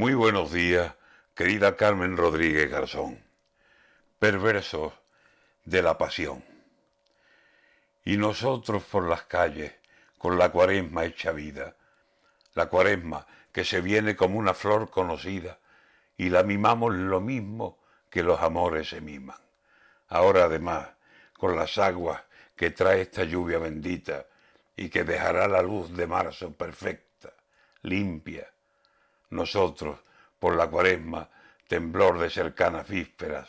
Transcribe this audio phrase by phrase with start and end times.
[0.00, 0.94] Muy buenos días,
[1.34, 3.22] querida Carmen Rodríguez Garzón.
[4.18, 4.94] Perversos
[5.66, 6.42] de la pasión.
[8.06, 9.74] Y nosotros por las calles,
[10.16, 11.76] con la cuaresma hecha vida,
[12.54, 15.58] la cuaresma que se viene como una flor conocida,
[16.16, 17.78] y la mimamos lo mismo
[18.08, 19.36] que los amores se miman.
[20.08, 20.88] Ahora además,
[21.36, 22.22] con las aguas
[22.56, 24.24] que trae esta lluvia bendita,
[24.76, 27.34] y que dejará la luz de marzo perfecta,
[27.82, 28.50] limpia,
[29.30, 29.98] nosotros,
[30.38, 31.28] por la cuaresma,
[31.68, 33.48] temblor de cercanas vísperas,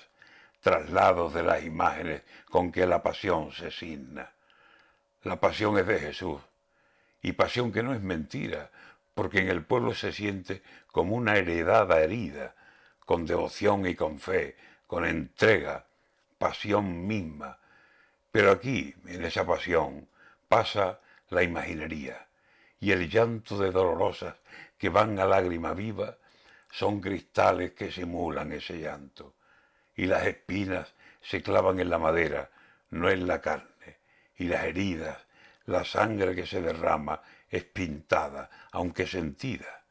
[0.62, 4.32] traslados de las imágenes con que la pasión se signa.
[5.24, 6.42] La pasión es de Jesús,
[7.22, 8.70] y pasión que no es mentira,
[9.14, 12.56] porque en el pueblo se siente como una heredada herida,
[13.06, 14.56] con devoción y con fe,
[14.88, 15.86] con entrega,
[16.38, 17.58] pasión misma.
[18.32, 20.08] Pero aquí, en esa pasión,
[20.48, 22.28] pasa la imaginería,
[22.82, 24.36] y el llanto de dolorosas
[24.78, 26.18] que van a lágrima viva
[26.72, 29.36] son cristales que simulan ese llanto,
[29.96, 32.50] y las espinas se clavan en la madera,
[32.90, 34.00] no en la carne,
[34.38, 35.18] y las heridas,
[35.66, 39.84] la sangre que se derrama es pintada, aunque sentida.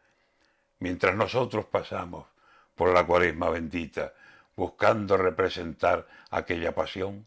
[0.81, 2.27] Mientras nosotros pasamos
[2.75, 4.15] por la cuaresma bendita,
[4.57, 7.27] buscando representar aquella pasión,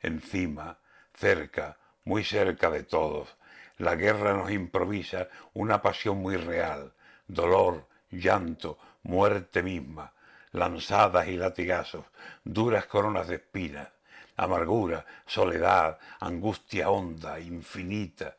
[0.00, 0.78] encima,
[1.12, 3.36] cerca, muy cerca de todos,
[3.78, 6.92] la guerra nos improvisa una pasión muy real,
[7.26, 10.12] dolor, llanto, muerte misma,
[10.52, 12.04] lanzadas y latigazos,
[12.44, 13.88] duras coronas de espinas,
[14.36, 18.36] amargura, soledad, angustia honda, infinita.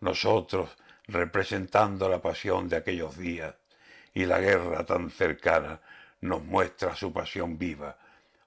[0.00, 0.76] Nosotros
[1.08, 3.54] representando la pasión de aquellos días.
[4.14, 5.80] Y la guerra tan cercana
[6.20, 7.98] nos muestra su pasión viva,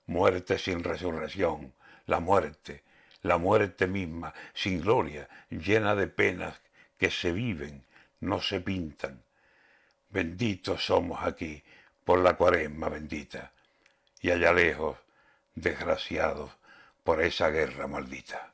[0.08, 1.73] muerte sin resurrección,
[2.08, 2.84] la muerte,
[3.22, 6.62] la muerte misma, sin gloria, llena de penas
[6.98, 7.86] que se viven,
[8.20, 9.23] no se pintan.
[10.09, 11.64] Benditos somos aquí
[12.03, 13.52] por la cuaresma bendita,
[14.22, 14.98] y allá lejos,
[15.56, 16.52] desgraciados
[17.03, 18.53] por esa guerra maldita.